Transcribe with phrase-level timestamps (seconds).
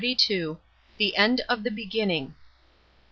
[0.97, 2.33] THE END OF THE BEGINNING.